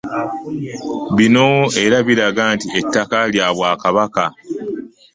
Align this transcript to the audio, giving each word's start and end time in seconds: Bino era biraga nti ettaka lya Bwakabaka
Bino 1.15 1.47
era 1.85 1.97
biraga 2.07 2.43
nti 2.55 2.67
ettaka 2.79 3.17
lya 3.31 3.47
Bwakabaka 3.57 4.25